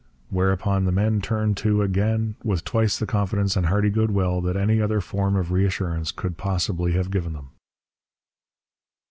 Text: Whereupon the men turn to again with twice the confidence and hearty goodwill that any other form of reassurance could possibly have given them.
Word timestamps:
Whereupon 0.31 0.85
the 0.85 0.91
men 0.91 1.21
turn 1.21 1.53
to 1.61 1.83
again 1.83 2.33
with 2.43 2.63
twice 2.63 2.97
the 2.97 3.05
confidence 3.05 3.55
and 3.55 3.67
hearty 3.67 3.91
goodwill 3.91 4.41
that 4.41 4.57
any 4.57 4.81
other 4.81 4.99
form 4.99 5.35
of 5.35 5.51
reassurance 5.51 6.11
could 6.11 6.37
possibly 6.37 6.93
have 6.93 7.11
given 7.11 7.33
them. 7.33 7.49